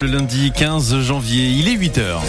Le 0.00 0.12
lundi 0.12 0.52
15 0.52 1.00
janvier, 1.00 1.48
il 1.48 1.66
est 1.66 1.74
8h. 1.76 2.20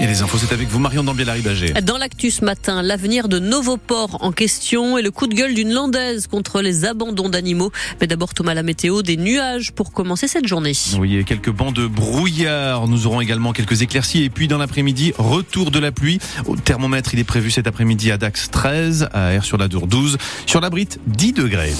Et 0.00 0.06
les 0.06 0.22
infos, 0.22 0.38
c'est 0.38 0.54
avec 0.54 0.66
vous, 0.68 0.78
Marion 0.78 1.04
Dambiel-Arribagé. 1.04 1.74
Dans 1.82 1.98
l'actu 1.98 2.30
ce 2.30 2.42
matin, 2.42 2.80
l'avenir 2.80 3.28
de 3.28 3.38
Novoport 3.38 4.16
en 4.22 4.32
question 4.32 4.96
et 4.96 5.02
le 5.02 5.10
coup 5.10 5.26
de 5.26 5.34
gueule 5.34 5.52
d'une 5.52 5.74
landaise 5.74 6.26
contre 6.26 6.62
les 6.62 6.86
abandons 6.86 7.28
d'animaux. 7.28 7.70
Mais 8.00 8.06
d'abord, 8.06 8.32
Thomas, 8.32 8.54
la 8.54 8.62
météo, 8.62 9.02
des 9.02 9.18
nuages 9.18 9.72
pour 9.72 9.92
commencer 9.92 10.26
cette 10.26 10.46
journée. 10.46 10.72
Oui, 10.98 11.16
et 11.16 11.24
quelques 11.24 11.50
bancs 11.50 11.74
de 11.74 11.86
brouillard. 11.86 12.88
Nous 12.88 13.06
aurons 13.06 13.20
également 13.20 13.52
quelques 13.52 13.82
éclaircies. 13.82 14.22
Et 14.22 14.30
puis, 14.30 14.48
dans 14.48 14.56
l'après-midi, 14.56 15.12
retour 15.18 15.70
de 15.70 15.78
la 15.78 15.92
pluie. 15.92 16.18
Au 16.46 16.56
thermomètre, 16.56 17.12
il 17.12 17.20
est 17.20 17.24
prévu 17.24 17.50
cet 17.50 17.66
après-midi 17.66 18.10
à 18.10 18.16
Dax 18.16 18.50
13, 18.50 19.10
à 19.12 19.32
Air 19.34 19.44
sur 19.44 19.58
la 19.58 19.68
Dour 19.68 19.86
12, 19.86 20.16
sur 20.46 20.62
la 20.62 20.70
Brite 20.70 20.98
10 21.08 21.34
degrés. 21.34 21.74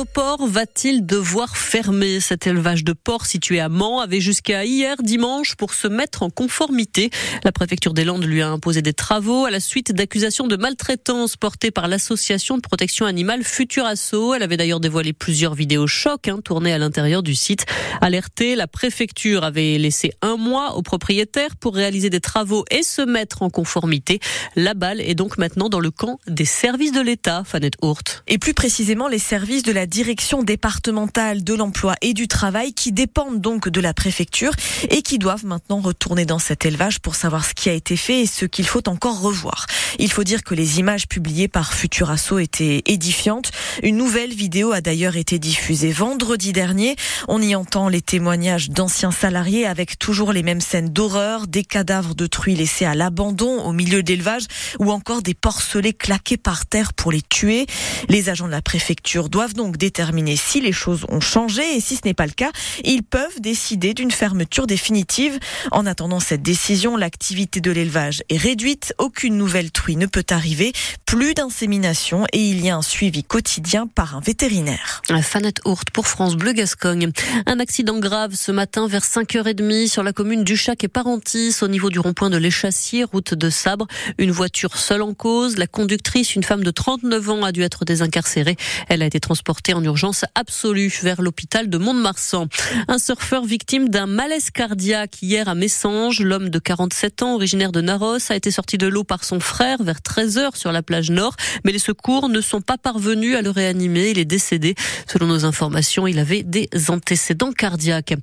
Novoport 0.00 0.46
va-t-il 0.46 1.04
devoir 1.04 1.58
fermer? 1.58 2.20
Cet 2.20 2.46
élevage 2.46 2.84
de 2.84 2.94
porcs 2.94 3.26
situé 3.26 3.60
à 3.60 3.68
Mans 3.68 4.00
avait 4.00 4.22
jusqu'à 4.22 4.64
hier 4.64 4.96
dimanche 5.02 5.56
pour 5.56 5.74
se 5.74 5.88
mettre 5.88 6.22
en 6.22 6.30
conformité. 6.30 7.10
La 7.44 7.52
préfecture 7.52 7.92
des 7.92 8.04
Landes 8.04 8.24
lui 8.24 8.40
a 8.40 8.48
imposé 8.48 8.80
des 8.80 8.94
travaux 8.94 9.44
à 9.44 9.50
la 9.50 9.60
suite 9.60 9.92
d'accusations 9.92 10.46
de 10.46 10.56
maltraitance 10.56 11.36
portées 11.36 11.70
par 11.70 11.86
l'association 11.86 12.56
de 12.56 12.62
protection 12.62 13.04
animale 13.04 13.44
Futur 13.44 13.84
Asso. 13.84 14.32
Elle 14.34 14.42
avait 14.42 14.56
d'ailleurs 14.56 14.80
dévoilé 14.80 15.12
plusieurs 15.12 15.54
vidéos 15.54 15.86
chocs 15.86 16.28
hein, 16.28 16.40
tournées 16.42 16.72
à 16.72 16.78
l'intérieur 16.78 17.22
du 17.22 17.34
site. 17.34 17.66
Alertée, 18.00 18.56
la 18.56 18.66
préfecture 18.66 19.44
avait 19.44 19.76
laissé 19.76 20.12
un 20.22 20.38
mois 20.38 20.76
aux 20.76 20.82
propriétaires 20.82 21.56
pour 21.56 21.74
réaliser 21.74 22.08
des 22.08 22.20
travaux 22.20 22.64
et 22.70 22.82
se 22.84 23.02
mettre 23.02 23.42
en 23.42 23.50
conformité. 23.50 24.18
La 24.56 24.72
balle 24.72 25.02
est 25.02 25.14
donc 25.14 25.36
maintenant 25.36 25.68
dans 25.68 25.80
le 25.80 25.90
camp 25.90 26.18
des 26.26 26.46
services 26.46 26.92
de 26.92 27.02
l'État, 27.02 27.42
Fanette 27.44 27.74
Hourt. 27.82 28.22
Et 28.28 28.38
plus 28.38 28.54
précisément 28.54 29.06
les 29.06 29.18
services 29.18 29.62
de 29.62 29.72
la 29.72 29.86
direction 29.90 30.44
départementale 30.44 31.42
de 31.42 31.52
l'emploi 31.52 31.96
et 32.00 32.14
du 32.14 32.28
travail 32.28 32.72
qui 32.72 32.92
dépendent 32.92 33.40
donc 33.40 33.68
de 33.68 33.80
la 33.80 33.92
préfecture 33.92 34.52
et 34.88 35.02
qui 35.02 35.18
doivent 35.18 35.44
maintenant 35.44 35.80
retourner 35.80 36.24
dans 36.24 36.38
cet 36.38 36.64
élevage 36.64 37.00
pour 37.00 37.16
savoir 37.16 37.44
ce 37.44 37.54
qui 37.54 37.68
a 37.68 37.72
été 37.72 37.96
fait 37.96 38.20
et 38.20 38.26
ce 38.26 38.44
qu'il 38.44 38.66
faut 38.66 38.88
encore 38.88 39.20
revoir. 39.20 39.66
Il 39.98 40.10
faut 40.10 40.22
dire 40.22 40.44
que 40.44 40.54
les 40.54 40.78
images 40.78 41.08
publiées 41.08 41.48
par 41.48 41.74
Futurasso 41.74 42.38
étaient 42.38 42.82
édifiantes. 42.86 43.50
Une 43.82 43.96
nouvelle 43.96 44.32
vidéo 44.32 44.70
a 44.70 44.80
d'ailleurs 44.80 45.16
été 45.16 45.40
diffusée 45.40 45.90
vendredi 45.90 46.52
dernier. 46.52 46.94
On 47.26 47.42
y 47.42 47.56
entend 47.56 47.88
les 47.88 48.00
témoignages 48.00 48.70
d'anciens 48.70 49.10
salariés 49.10 49.66
avec 49.66 49.98
toujours 49.98 50.32
les 50.32 50.44
mêmes 50.44 50.60
scènes 50.60 50.90
d'horreur, 50.90 51.48
des 51.48 51.64
cadavres 51.64 52.14
de 52.14 52.28
truies 52.28 52.54
laissés 52.54 52.84
à 52.84 52.94
l'abandon 52.94 53.64
au 53.64 53.72
milieu 53.72 54.04
d'élevage 54.04 54.44
ou 54.78 54.92
encore 54.92 55.22
des 55.22 55.34
porcelets 55.34 55.94
claqués 55.94 56.36
par 56.36 56.64
terre 56.64 56.92
pour 56.92 57.10
les 57.10 57.22
tuer. 57.22 57.66
Les 58.08 58.28
agents 58.28 58.46
de 58.46 58.52
la 58.52 58.62
préfecture 58.62 59.28
doivent 59.28 59.54
donc 59.54 59.79
déterminer 59.80 60.36
si 60.36 60.60
les 60.60 60.72
choses 60.72 61.04
ont 61.08 61.20
changé 61.20 61.62
et 61.74 61.80
si 61.80 61.96
ce 61.96 62.02
n'est 62.04 62.14
pas 62.14 62.26
le 62.26 62.32
cas, 62.32 62.52
ils 62.84 63.02
peuvent 63.02 63.40
décider 63.40 63.94
d'une 63.94 64.12
fermeture 64.12 64.68
définitive. 64.68 65.40
En 65.72 65.86
attendant 65.86 66.20
cette 66.20 66.42
décision, 66.42 66.96
l'activité 66.96 67.60
de 67.60 67.72
l'élevage 67.72 68.22
est 68.28 68.36
réduite, 68.36 68.94
aucune 68.98 69.36
nouvelle 69.36 69.72
truie 69.72 69.96
ne 69.96 70.06
peut 70.06 70.26
arriver, 70.30 70.72
plus 71.06 71.34
d'insémination 71.34 72.26
et 72.32 72.38
il 72.38 72.64
y 72.64 72.70
a 72.70 72.76
un 72.76 72.82
suivi 72.82 73.24
quotidien 73.24 73.88
par 73.88 74.16
un 74.16 74.20
vétérinaire. 74.20 75.02
Fanette 75.22 75.60
Hourt 75.64 75.86
pour 75.92 76.06
France 76.06 76.36
Bleu 76.36 76.52
Gascogne. 76.52 77.10
Un 77.46 77.58
accident 77.58 77.98
grave 77.98 78.34
ce 78.34 78.52
matin 78.52 78.86
vers 78.86 79.04
5h30 79.04 79.88
sur 79.88 80.02
la 80.02 80.12
commune 80.12 80.44
du 80.44 80.56
Chac 80.56 80.84
et 80.84 80.88
Parentis 80.88 81.56
au 81.62 81.68
niveau 81.68 81.88
du 81.88 81.98
rond-point 81.98 82.30
de 82.30 82.36
l'Échassier, 82.36 83.04
route 83.04 83.34
de 83.34 83.48
Sabre. 83.48 83.86
Une 84.18 84.30
voiture 84.30 84.76
seule 84.76 85.02
en 85.02 85.14
cause. 85.14 85.56
La 85.56 85.66
conductrice, 85.66 86.36
une 86.36 86.42
femme 86.42 86.62
de 86.62 86.70
39 86.70 87.30
ans, 87.30 87.42
a 87.44 87.52
dû 87.52 87.62
être 87.62 87.84
désincarcérée. 87.84 88.56
Elle 88.88 89.02
a 89.02 89.06
été 89.06 89.20
transportée 89.20 89.69
en 89.74 89.84
urgence 89.84 90.24
absolue 90.34 90.92
vers 91.02 91.22
l'hôpital 91.22 91.68
de 91.68 91.78
Mont-de-Marsan. 91.78 92.48
Un 92.88 92.98
surfeur 92.98 93.44
victime 93.44 93.88
d'un 93.88 94.06
malaise 94.06 94.50
cardiaque 94.50 95.22
hier 95.22 95.48
à 95.48 95.54
Messanges. 95.54 96.20
L'homme 96.20 96.48
de 96.48 96.58
47 96.58 97.22
ans, 97.22 97.34
originaire 97.34 97.72
de 97.72 97.80
Naros, 97.80 98.30
a 98.30 98.36
été 98.36 98.50
sorti 98.50 98.78
de 98.78 98.86
l'eau 98.86 99.04
par 99.04 99.24
son 99.24 99.40
frère 99.40 99.82
vers 99.82 100.02
13 100.02 100.38
h 100.38 100.56
sur 100.56 100.72
la 100.72 100.82
plage 100.82 101.10
nord. 101.10 101.36
Mais 101.64 101.72
les 101.72 101.78
secours 101.78 102.28
ne 102.28 102.40
sont 102.40 102.60
pas 102.60 102.78
parvenus 102.78 103.36
à 103.36 103.42
le 103.42 103.50
réanimer. 103.50 104.10
Il 104.10 104.18
est 104.18 104.24
décédé. 104.24 104.74
Selon 105.06 105.26
nos 105.26 105.44
informations, 105.44 106.06
il 106.06 106.18
avait 106.18 106.42
des 106.42 106.68
antécédents 106.88 107.52
cardiaques. 107.52 108.14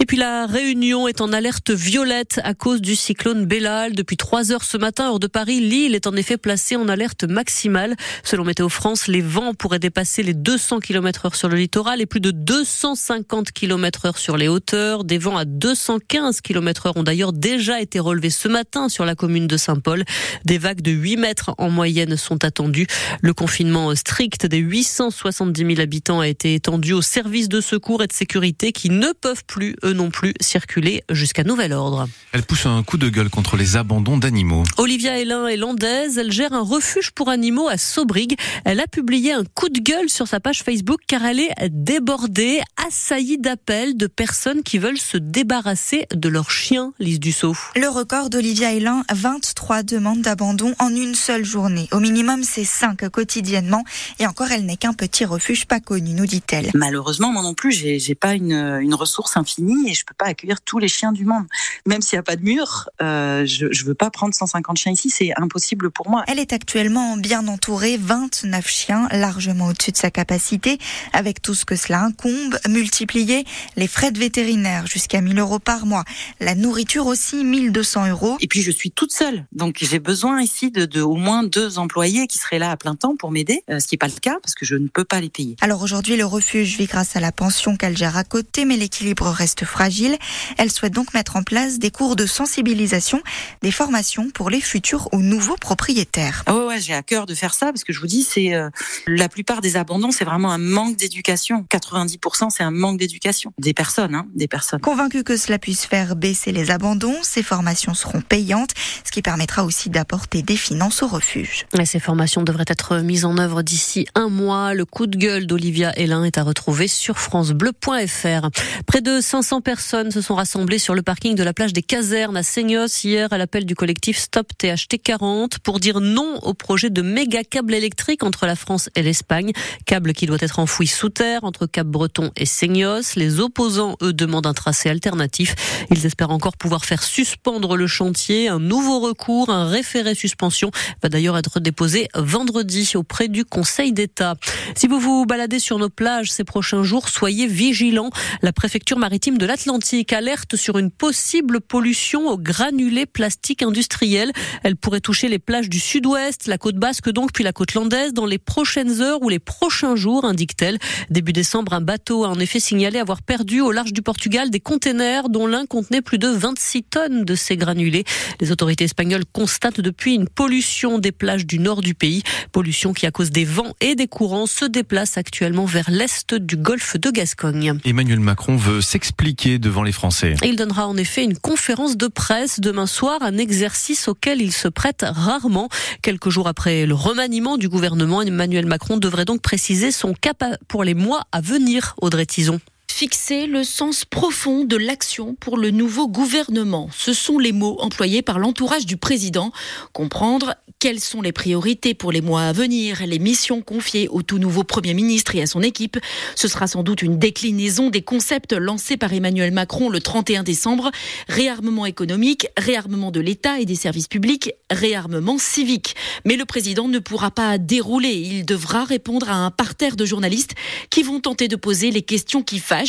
Et 0.00 0.06
puis 0.06 0.16
la 0.16 0.46
Réunion 0.46 1.08
est 1.08 1.20
en 1.20 1.32
alerte 1.32 1.70
violette 1.70 2.40
à 2.44 2.54
cause 2.54 2.80
du 2.80 2.96
cyclone 2.96 3.46
Bellal. 3.46 3.94
Depuis 3.94 4.16
3 4.16 4.52
heures 4.52 4.64
ce 4.64 4.76
matin, 4.76 5.08
hors 5.08 5.20
de 5.20 5.26
Paris, 5.26 5.60
l'île 5.60 5.94
est 5.94 6.06
en 6.06 6.14
effet 6.16 6.36
placée 6.36 6.76
en 6.76 6.88
alerte 6.88 7.24
maximale. 7.24 7.96
Selon 8.22 8.44
Météo 8.44 8.68
France, 8.68 9.08
les 9.08 9.20
vents 9.20 9.54
pourraient 9.54 9.78
dépasser 9.78 10.22
les 10.22 10.34
200 10.34 10.80
km 10.84 10.94
km 10.94 11.26
heure 11.26 11.34
sur 11.34 11.48
le 11.48 11.56
littoral 11.56 12.00
et 12.00 12.06
plus 12.06 12.20
de 12.20 12.30
250 12.30 13.50
km 13.52 14.06
heure 14.06 14.18
sur 14.18 14.36
les 14.36 14.48
hauteurs. 14.48 15.02
Des 15.02 15.18
vents 15.18 15.36
à 15.36 15.44
215 15.44 16.40
km 16.40 16.86
heure 16.86 16.96
ont 16.96 17.02
d'ailleurs 17.02 17.32
déjà 17.32 17.80
été 17.80 17.98
relevés 17.98 18.30
ce 18.30 18.48
matin 18.48 18.88
sur 18.88 19.04
la 19.04 19.14
commune 19.14 19.46
de 19.46 19.56
Saint-Paul. 19.56 20.04
Des 20.44 20.58
vagues 20.58 20.82
de 20.82 20.92
8 20.92 21.16
mètres 21.16 21.54
en 21.58 21.68
moyenne 21.70 22.16
sont 22.16 22.44
attendues. 22.44 22.86
Le 23.22 23.34
confinement 23.34 23.94
strict 23.96 24.46
des 24.46 24.58
870 24.58 25.66
000 25.66 25.80
habitants 25.80 26.20
a 26.20 26.28
été 26.28 26.54
étendu 26.54 26.92
aux 26.92 27.02
services 27.02 27.48
de 27.48 27.60
secours 27.60 28.02
et 28.02 28.06
de 28.06 28.12
sécurité 28.12 28.72
qui 28.72 28.90
ne 28.90 29.12
peuvent 29.20 29.44
plus, 29.46 29.76
eux 29.84 29.94
non 29.94 30.10
plus, 30.10 30.34
circuler 30.40 31.02
jusqu'à 31.10 31.44
nouvel 31.44 31.72
ordre. 31.72 32.08
Elle 32.32 32.42
pousse 32.42 32.66
un 32.66 32.82
coup 32.82 32.98
de 32.98 33.08
gueule 33.08 33.30
contre 33.30 33.56
les 33.56 33.76
abandons 33.76 34.18
d'animaux. 34.18 34.64
Olivia 34.76 35.18
Hélin 35.18 35.48
est 35.48 35.56
landaise. 35.56 36.18
Elle 36.18 36.30
gère 36.30 36.52
un 36.52 36.62
refuge 36.62 37.10
pour 37.10 37.30
animaux 37.30 37.68
à 37.68 37.78
Sobrig. 37.78 38.36
Elle 38.64 38.80
a 38.80 38.86
publié 38.86 39.32
un 39.32 39.44
coup 39.44 39.70
de 39.70 39.80
gueule 39.80 40.08
sur 40.08 40.28
sa 40.28 40.40
page 40.40 40.62
Facebook 40.62 40.73
car 41.06 41.24
elle 41.24 41.40
est 41.40 41.54
débordée, 41.70 42.60
assaillie 42.86 43.38
d'appels 43.38 43.96
de 43.96 44.06
personnes 44.06 44.62
qui 44.62 44.78
veulent 44.78 44.98
se 44.98 45.16
débarrasser 45.16 46.06
de 46.12 46.28
leurs 46.28 46.50
chiens, 46.50 46.92
Lise 46.98 47.20
Dussault. 47.20 47.56
Le 47.76 47.88
record 47.88 48.30
d'Olivia 48.30 48.72
Hélin, 48.72 49.04
23 49.12 49.82
demandes 49.82 50.22
d'abandon 50.22 50.74
en 50.78 50.88
une 50.88 51.14
seule 51.14 51.44
journée. 51.44 51.88
Au 51.92 52.00
minimum, 52.00 52.42
c'est 52.42 52.64
5 52.64 53.08
quotidiennement. 53.10 53.84
Et 54.18 54.26
encore, 54.26 54.50
elle 54.50 54.66
n'est 54.66 54.76
qu'un 54.76 54.92
petit 54.92 55.24
refuge 55.24 55.66
pas 55.66 55.80
connu, 55.80 56.12
nous 56.14 56.26
dit-elle. 56.26 56.70
Malheureusement, 56.74 57.30
moi 57.30 57.42
non 57.42 57.54
plus, 57.54 57.72
j'ai 57.72 58.14
pas 58.14 58.34
une, 58.34 58.52
une, 58.52 58.94
ressource 58.94 59.36
infinie 59.36 59.90
et 59.90 59.94
je 59.94 60.04
peux 60.04 60.14
pas 60.16 60.26
accueillir 60.26 60.60
tous 60.60 60.78
les 60.78 60.88
chiens 60.88 61.12
du 61.12 61.24
monde. 61.24 61.44
Même 61.86 62.00
s'il 62.00 62.16
n'y 62.16 62.20
a 62.20 62.22
pas 62.22 62.36
de 62.36 62.42
mur, 62.42 62.88
euh, 63.02 63.44
je, 63.44 63.66
je 63.70 63.84
veux 63.84 63.94
pas 63.94 64.10
prendre 64.10 64.34
150 64.34 64.76
chiens 64.76 64.92
ici, 64.92 65.10
c'est 65.10 65.32
impossible 65.36 65.90
pour 65.90 66.08
moi. 66.08 66.22
Elle 66.28 66.38
est 66.38 66.52
actuellement 66.52 67.16
bien 67.16 67.48
entourée, 67.48 67.96
29 67.96 68.68
chiens, 68.68 69.08
largement 69.10 69.66
au-dessus 69.66 69.92
de 69.92 69.96
sa 69.96 70.10
capacité 70.10 70.63
avec 71.12 71.42
tout 71.42 71.54
ce 71.54 71.64
que 71.64 71.76
cela 71.76 72.02
incombe, 72.02 72.58
multiplier 72.68 73.44
les 73.76 73.88
frais 73.88 74.10
de 74.10 74.18
vétérinaire 74.18 74.86
jusqu'à 74.86 75.20
1000 75.20 75.38
euros 75.38 75.58
par 75.58 75.86
mois, 75.86 76.04
la 76.40 76.54
nourriture 76.54 77.06
aussi 77.06 77.44
1200 77.44 78.08
euros. 78.08 78.36
Et 78.40 78.46
puis 78.46 78.62
je 78.62 78.70
suis 78.70 78.90
toute 78.90 79.12
seule, 79.12 79.46
donc 79.52 79.78
j'ai 79.80 79.98
besoin 79.98 80.42
ici 80.42 80.70
de, 80.70 80.84
de, 80.84 81.00
au 81.00 81.16
moins 81.16 81.42
deux 81.42 81.78
employés 81.78 82.26
qui 82.26 82.38
seraient 82.38 82.58
là 82.58 82.70
à 82.70 82.76
plein 82.76 82.94
temps 82.94 83.16
pour 83.16 83.30
m'aider, 83.30 83.62
euh, 83.70 83.80
ce 83.80 83.86
qui 83.86 83.94
n'est 83.94 83.98
pas 83.98 84.08
le 84.08 84.20
cas 84.20 84.36
parce 84.42 84.54
que 84.54 84.64
je 84.64 84.76
ne 84.76 84.88
peux 84.88 85.04
pas 85.04 85.20
les 85.20 85.30
payer. 85.30 85.56
Alors 85.60 85.82
aujourd'hui, 85.82 86.16
le 86.16 86.24
refuge 86.24 86.76
vit 86.76 86.86
grâce 86.86 87.16
à 87.16 87.20
la 87.20 87.32
pension 87.32 87.76
qu'elle 87.76 87.96
gère 87.96 88.16
à 88.16 88.24
côté, 88.24 88.64
mais 88.64 88.76
l'équilibre 88.76 89.28
reste 89.28 89.64
fragile. 89.64 90.16
Elle 90.58 90.70
souhaite 90.70 90.94
donc 90.94 91.14
mettre 91.14 91.36
en 91.36 91.42
place 91.42 91.78
des 91.78 91.90
cours 91.90 92.16
de 92.16 92.26
sensibilisation, 92.26 93.22
des 93.62 93.70
formations 93.70 94.30
pour 94.30 94.50
les 94.50 94.60
futurs 94.60 95.08
ou 95.12 95.20
nouveaux 95.20 95.56
propriétaires. 95.56 96.42
Ah 96.46 96.56
ouais, 96.56 96.66
ouais 96.66 96.80
j'ai 96.80 96.94
à 96.94 97.02
cœur 97.02 97.26
de 97.26 97.34
faire 97.34 97.54
ça 97.54 97.66
parce 97.66 97.84
que 97.84 97.92
je 97.92 98.00
vous 98.00 98.06
dis, 98.06 98.22
c'est 98.22 98.54
euh, 98.54 98.70
la 99.06 99.28
plupart 99.28 99.60
des 99.60 99.76
abandons, 99.76 100.10
c'est 100.10 100.24
vraiment 100.24 100.50
un 100.54 100.58
manque 100.58 100.96
d'éducation. 100.96 101.66
90%, 101.70 102.50
c'est 102.50 102.62
un 102.62 102.70
manque 102.70 102.98
d'éducation 102.98 103.52
des 103.58 103.74
personnes, 103.74 104.14
hein, 104.14 104.26
des 104.34 104.48
personnes. 104.48 104.80
Convaincu 104.80 105.24
que 105.24 105.36
cela 105.36 105.58
puisse 105.58 105.84
faire 105.84 106.14
baisser 106.16 106.52
les 106.52 106.70
abandons, 106.70 107.16
ces 107.22 107.42
formations 107.42 107.94
seront 107.94 108.20
payantes, 108.20 108.70
ce 109.04 109.10
qui 109.10 109.22
permettra 109.22 109.64
aussi 109.64 109.90
d'apporter 109.90 110.42
des 110.42 110.56
finances 110.56 111.02
au 111.02 111.08
refuge. 111.08 111.66
ces 111.84 111.98
formations 111.98 112.42
devraient 112.42 112.64
être 112.68 112.98
mises 112.98 113.24
en 113.24 113.36
œuvre 113.38 113.62
d'ici 113.62 114.06
un 114.14 114.28
mois. 114.28 114.74
Le 114.74 114.84
coup 114.84 115.06
de 115.06 115.16
gueule 115.16 115.46
d'Olivia 115.46 115.92
Hélin 115.98 116.24
est 116.24 116.38
à 116.38 116.42
retrouver 116.42 116.86
sur 116.86 117.18
francebleu.fr. 117.18 118.50
Près 118.86 119.00
de 119.00 119.20
500 119.20 119.60
personnes 119.60 120.10
se 120.10 120.20
sont 120.20 120.34
rassemblées 120.34 120.78
sur 120.78 120.94
le 120.94 121.02
parking 121.02 121.34
de 121.34 121.42
la 121.42 121.52
plage 121.52 121.72
des 121.72 121.82
Casernes 121.82 122.36
à 122.36 122.42
Seignos 122.42 123.04
hier 123.04 123.32
à 123.32 123.38
l'appel 123.38 123.66
du 123.66 123.74
collectif 123.74 124.18
Stop 124.18 124.52
THT 124.56 125.02
40 125.02 125.58
pour 125.58 125.80
dire 125.80 126.00
non 126.00 126.38
au 126.42 126.54
projet 126.54 126.90
de 126.90 127.02
méga 127.02 127.42
câble 127.42 127.74
électrique 127.74 128.22
entre 128.22 128.46
la 128.46 128.56
France 128.56 128.88
et 128.94 129.02
l'Espagne. 129.02 129.52
Câble 129.86 130.12
qui 130.12 130.26
doit 130.26 130.38
être 130.40 130.43
enfoui 130.58 130.86
sous 130.86 131.08
terre 131.08 131.44
entre 131.44 131.66
Cap-Breton 131.66 132.30
et 132.36 132.46
Seignos. 132.46 133.16
Les 133.16 133.40
opposants, 133.40 133.96
eux, 134.02 134.12
demandent 134.12 134.46
un 134.46 134.54
tracé 134.54 134.88
alternatif. 134.88 135.54
Ils 135.90 136.06
espèrent 136.06 136.30
encore 136.30 136.56
pouvoir 136.56 136.84
faire 136.84 137.02
suspendre 137.02 137.76
le 137.76 137.86
chantier. 137.86 138.48
Un 138.48 138.58
nouveau 138.58 139.00
recours, 139.00 139.50
un 139.50 139.66
référé 139.66 140.14
suspension, 140.14 140.70
va 141.02 141.08
d'ailleurs 141.08 141.38
être 141.38 141.60
déposé 141.60 142.08
vendredi 142.14 142.92
auprès 142.94 143.28
du 143.28 143.44
Conseil 143.44 143.92
d'État. 143.92 144.34
Si 144.76 144.86
vous 144.86 145.00
vous 145.00 145.26
baladez 145.26 145.58
sur 145.58 145.78
nos 145.78 145.88
plages 145.88 146.30
ces 146.30 146.44
prochains 146.44 146.82
jours, 146.82 147.08
soyez 147.08 147.46
vigilants. 147.46 148.10
La 148.42 148.52
préfecture 148.52 148.98
maritime 148.98 149.38
de 149.38 149.46
l'Atlantique 149.46 150.12
alerte 150.12 150.56
sur 150.56 150.78
une 150.78 150.90
possible 150.90 151.60
pollution 151.60 152.28
au 152.28 152.38
granulés 152.38 153.06
plastique 153.06 153.62
industriel. 153.62 154.32
Elle 154.62 154.76
pourrait 154.76 155.00
toucher 155.00 155.28
les 155.28 155.38
plages 155.38 155.68
du 155.68 155.80
sud-ouest, 155.80 156.46
la 156.46 156.58
côte 156.58 156.76
basque 156.76 157.10
donc, 157.10 157.32
puis 157.32 157.44
la 157.44 157.52
côte 157.52 157.74
landaise 157.74 158.12
dans 158.12 158.26
les 158.26 158.38
prochaines 158.38 159.00
heures 159.00 159.22
ou 159.22 159.28
les 159.28 159.38
prochains 159.38 159.96
jours, 159.96 160.24
indique-t-elle. 160.34 160.78
Début 161.10 161.32
décembre, 161.32 161.72
un 161.72 161.80
bateau 161.80 162.24
a 162.24 162.28
en 162.28 162.38
effet 162.40 162.60
signalé 162.60 162.98
avoir 162.98 163.22
perdu 163.22 163.60
au 163.60 163.70
large 163.70 163.92
du 163.92 164.02
Portugal 164.02 164.50
des 164.50 164.60
containers 164.60 165.28
dont 165.28 165.46
l'un 165.46 165.64
contenait 165.64 166.02
plus 166.02 166.18
de 166.18 166.28
26 166.28 166.82
tonnes 166.82 167.24
de 167.24 167.34
ces 167.34 167.56
granulés. 167.56 168.04
Les 168.40 168.50
autorités 168.50 168.84
espagnoles 168.84 169.24
constatent 169.32 169.80
depuis 169.80 170.14
une 170.14 170.28
pollution 170.28 170.98
des 170.98 171.12
plages 171.12 171.46
du 171.46 171.58
nord 171.58 171.80
du 171.80 171.94
pays, 171.94 172.22
pollution 172.52 172.92
qui 172.92 173.06
à 173.06 173.10
cause 173.10 173.30
des 173.30 173.44
vents 173.44 173.74
et 173.80 173.94
des 173.94 174.08
courants 174.08 174.46
se 174.46 174.64
déplace 174.64 175.16
actuellement 175.16 175.64
vers 175.64 175.90
l'est 175.90 176.34
du 176.34 176.56
golfe 176.56 176.96
de 176.96 177.10
Gascogne. 177.10 177.78
Emmanuel 177.84 178.20
Macron 178.20 178.56
veut 178.56 178.80
s'expliquer 178.80 179.58
devant 179.58 179.84
les 179.84 179.92
Français. 179.92 180.34
Il 180.44 180.56
donnera 180.56 180.88
en 180.88 180.96
effet 180.96 181.22
une 181.22 181.38
conférence 181.38 181.96
de 181.96 182.08
presse 182.08 182.60
demain 182.60 182.86
soir, 182.86 183.18
un 183.22 183.38
exercice 183.38 184.08
auquel 184.08 184.42
il 184.42 184.52
se 184.52 184.68
prête 184.68 185.04
rarement. 185.06 185.68
Quelques 186.02 186.30
jours 186.30 186.48
après 186.48 186.86
le 186.86 186.94
remaniement 186.94 187.56
du 187.56 187.68
gouvernement, 187.68 188.22
Emmanuel 188.22 188.66
Macron 188.66 188.96
devrait 188.96 189.24
donc 189.24 189.42
préciser 189.42 189.92
son 189.92 190.12
cap 190.24 190.42
pour 190.68 190.84
les 190.84 190.94
mois 190.94 191.24
à 191.32 191.42
venir, 191.42 191.94
Audrey 192.00 192.24
Tison 192.24 192.58
fixer 192.94 193.48
le 193.48 193.64
sens 193.64 194.04
profond 194.04 194.62
de 194.62 194.76
l'action 194.76 195.34
pour 195.34 195.58
le 195.58 195.72
nouveau 195.72 196.06
gouvernement. 196.06 196.88
Ce 196.96 197.12
sont 197.12 197.40
les 197.40 197.50
mots 197.50 197.76
employés 197.80 198.22
par 198.22 198.38
l'entourage 198.38 198.86
du 198.86 198.96
président. 198.96 199.50
Comprendre 199.92 200.54
quelles 200.78 201.00
sont 201.00 201.20
les 201.20 201.32
priorités 201.32 201.94
pour 201.94 202.12
les 202.12 202.20
mois 202.20 202.42
à 202.42 202.52
venir, 202.52 203.04
les 203.04 203.18
missions 203.18 203.62
confiées 203.62 204.06
au 204.08 204.22
tout 204.22 204.38
nouveau 204.38 204.62
Premier 204.62 204.94
ministre 204.94 205.34
et 205.34 205.42
à 205.42 205.46
son 205.46 205.60
équipe. 205.60 205.98
Ce 206.36 206.46
sera 206.46 206.68
sans 206.68 206.84
doute 206.84 207.02
une 207.02 207.18
déclinaison 207.18 207.90
des 207.90 208.02
concepts 208.02 208.52
lancés 208.52 208.96
par 208.96 209.12
Emmanuel 209.12 209.50
Macron 209.50 209.88
le 209.88 209.98
31 209.98 210.44
décembre. 210.44 210.92
Réarmement 211.26 211.86
économique, 211.86 212.46
réarmement 212.56 213.10
de 213.10 213.20
l'État 213.20 213.58
et 213.58 213.64
des 213.64 213.74
services 213.74 214.08
publics, 214.08 214.52
réarmement 214.70 215.38
civique. 215.38 215.96
Mais 216.24 216.36
le 216.36 216.44
président 216.44 216.86
ne 216.86 217.00
pourra 217.00 217.32
pas 217.32 217.58
dérouler. 217.58 218.12
Il 218.12 218.44
devra 218.44 218.84
répondre 218.84 219.28
à 219.30 219.36
un 219.36 219.50
parterre 219.50 219.96
de 219.96 220.04
journalistes 220.04 220.54
qui 220.90 221.02
vont 221.02 221.18
tenter 221.18 221.48
de 221.48 221.56
poser 221.56 221.90
les 221.90 222.02
questions 222.02 222.42
qui 222.42 222.60
fâchent 222.60 222.83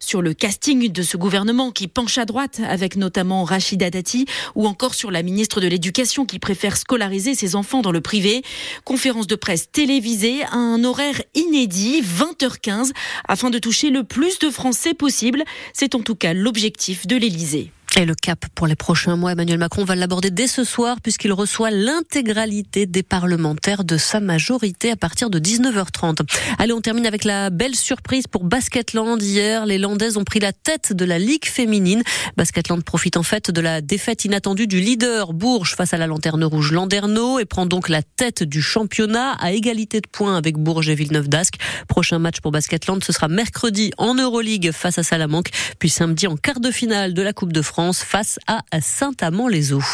sur 0.00 0.22
le 0.22 0.34
casting 0.34 0.90
de 0.90 1.02
ce 1.02 1.16
gouvernement 1.16 1.70
qui 1.70 1.88
penche 1.88 2.18
à 2.18 2.24
droite, 2.24 2.60
avec 2.66 2.96
notamment 2.96 3.44
Rachida 3.44 3.90
Dati, 3.90 4.26
ou 4.54 4.66
encore 4.66 4.94
sur 4.94 5.10
la 5.10 5.22
ministre 5.22 5.60
de 5.60 5.66
l'Éducation 5.66 6.26
qui 6.26 6.38
préfère 6.38 6.76
scolariser 6.76 7.34
ses 7.34 7.54
enfants 7.54 7.82
dans 7.82 7.92
le 7.92 8.00
privé. 8.00 8.42
Conférence 8.84 9.26
de 9.26 9.34
presse 9.34 9.70
télévisée 9.70 10.42
à 10.44 10.56
un 10.56 10.84
horaire 10.84 11.22
inédit, 11.34 12.02
20h15, 12.02 12.92
afin 13.26 13.50
de 13.50 13.58
toucher 13.58 13.90
le 13.90 14.04
plus 14.04 14.38
de 14.38 14.50
Français 14.50 14.94
possible. 14.94 15.44
C'est 15.72 15.94
en 15.94 16.00
tout 16.00 16.14
cas 16.14 16.32
l'objectif 16.32 17.06
de 17.06 17.16
l'Élysée. 17.16 17.72
Et 17.96 18.04
le 18.04 18.14
cap 18.14 18.44
pour 18.54 18.66
les 18.66 18.76
prochains 18.76 19.16
mois, 19.16 19.32
Emmanuel 19.32 19.58
Macron 19.58 19.82
va 19.84 19.96
l'aborder 19.96 20.30
dès 20.30 20.46
ce 20.46 20.62
soir 20.62 21.00
puisqu'il 21.02 21.32
reçoit 21.32 21.70
l'intégralité 21.70 22.86
des 22.86 23.02
parlementaires 23.02 23.82
de 23.82 23.96
sa 23.96 24.20
majorité 24.20 24.90
à 24.92 24.96
partir 24.96 25.30
de 25.30 25.40
19h30. 25.40 26.20
Allez, 26.58 26.72
on 26.72 26.80
termine 26.80 27.06
avec 27.06 27.24
la 27.24 27.50
belle 27.50 27.74
surprise 27.74 28.26
pour 28.28 28.44
Basketland. 28.44 29.20
Hier, 29.20 29.66
les 29.66 29.78
Landaises 29.78 30.16
ont 30.16 30.24
pris 30.24 30.38
la 30.38 30.52
tête 30.52 30.92
de 30.92 31.04
la 31.04 31.18
Ligue 31.18 31.46
féminine. 31.46 32.02
Basketland 32.36 32.84
profite 32.84 33.16
en 33.16 33.22
fait 33.22 33.50
de 33.50 33.60
la 33.60 33.80
défaite 33.80 34.24
inattendue 34.24 34.66
du 34.66 34.80
leader 34.80 35.32
Bourges 35.32 35.74
face 35.74 35.92
à 35.92 35.96
la 35.96 36.06
Lanterne 36.06 36.44
Rouge 36.44 36.72
Landerneau 36.72 37.40
et 37.40 37.46
prend 37.46 37.66
donc 37.66 37.88
la 37.88 38.02
tête 38.02 38.44
du 38.44 38.62
championnat 38.62 39.32
à 39.40 39.52
égalité 39.52 40.00
de 40.00 40.08
points 40.08 40.36
avec 40.36 40.56
Bourges 40.56 40.88
et 40.88 40.94
Villeneuve 40.94 41.28
d'Ascq. 41.28 41.56
Prochain 41.88 42.18
match 42.18 42.40
pour 42.40 42.52
Basketland, 42.52 43.02
ce 43.02 43.12
sera 43.12 43.28
mercredi 43.28 43.90
en 43.98 44.14
Euroleague 44.14 44.70
face 44.72 44.98
à 44.98 45.02
Salamanque, 45.02 45.50
puis 45.78 45.88
samedi 45.88 46.26
en 46.26 46.36
quart 46.36 46.60
de 46.60 46.70
finale 46.70 47.14
de 47.14 47.22
la 47.22 47.32
Coupe 47.32 47.52
de 47.52 47.62
Face 47.78 48.40
à 48.48 48.62
Saint-Amand-les-Eaux. 48.80 49.84